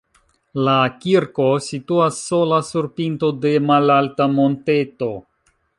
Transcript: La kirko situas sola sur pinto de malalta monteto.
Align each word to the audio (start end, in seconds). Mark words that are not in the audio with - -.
La 0.67 0.77
kirko 1.03 1.45
situas 1.67 2.23
sola 2.31 2.59
sur 2.73 2.89
pinto 3.01 3.33
de 3.45 3.55
malalta 3.71 4.33
monteto. 4.39 5.17